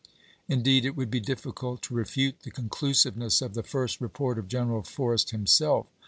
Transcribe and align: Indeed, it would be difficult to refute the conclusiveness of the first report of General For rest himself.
Indeed, 0.47 0.83
it 0.83 0.97
would 0.97 1.11
be 1.11 1.19
difficult 1.19 1.83
to 1.83 1.93
refute 1.93 2.39
the 2.39 2.49
conclusiveness 2.49 3.39
of 3.39 3.53
the 3.53 3.61
first 3.61 4.01
report 4.01 4.39
of 4.39 4.47
General 4.47 4.81
For 4.81 5.11
rest 5.11 5.29
himself. 5.29 5.85